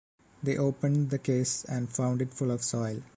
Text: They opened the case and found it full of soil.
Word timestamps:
They 0.41 0.57
opened 0.57 1.11
the 1.11 1.19
case 1.19 1.63
and 1.65 1.87
found 1.93 2.23
it 2.23 2.33
full 2.33 2.49
of 2.49 2.63
soil. 2.63 3.03